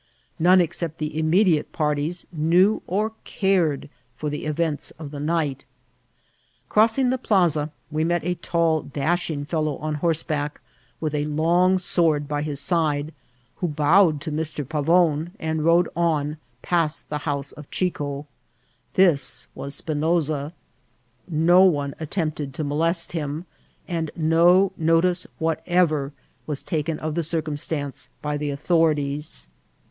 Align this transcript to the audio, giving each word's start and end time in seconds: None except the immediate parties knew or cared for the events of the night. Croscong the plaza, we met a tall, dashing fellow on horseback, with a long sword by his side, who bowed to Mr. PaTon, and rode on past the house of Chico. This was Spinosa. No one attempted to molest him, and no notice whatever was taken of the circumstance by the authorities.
None 0.39 0.59
except 0.61 0.97
the 0.97 1.15
immediate 1.15 1.71
parties 1.71 2.25
knew 2.31 2.81
or 2.87 3.11
cared 3.23 3.87
for 4.15 4.31
the 4.31 4.45
events 4.47 4.89
of 4.97 5.11
the 5.11 5.19
night. 5.19 5.67
Croscong 6.71 7.11
the 7.11 7.19
plaza, 7.19 7.71
we 7.91 8.03
met 8.03 8.23
a 8.23 8.33
tall, 8.33 8.81
dashing 8.81 9.45
fellow 9.45 9.75
on 9.77 9.93
horseback, 9.93 10.59
with 10.99 11.13
a 11.13 11.25
long 11.25 11.77
sword 11.77 12.27
by 12.27 12.41
his 12.41 12.59
side, 12.59 13.13
who 13.57 13.67
bowed 13.67 14.21
to 14.21 14.31
Mr. 14.31 14.65
PaTon, 14.65 15.33
and 15.39 15.63
rode 15.63 15.87
on 15.95 16.37
past 16.63 17.09
the 17.09 17.19
house 17.19 17.51
of 17.51 17.69
Chico. 17.69 18.25
This 18.95 19.45
was 19.53 19.75
Spinosa. 19.75 20.51
No 21.29 21.61
one 21.61 21.93
attempted 21.99 22.55
to 22.55 22.63
molest 22.63 23.11
him, 23.11 23.45
and 23.87 24.09
no 24.15 24.71
notice 24.77 25.27
whatever 25.37 26.11
was 26.47 26.63
taken 26.63 26.97
of 26.97 27.13
the 27.13 27.21
circumstance 27.21 28.09
by 28.23 28.35
the 28.35 28.49
authorities. 28.49 29.47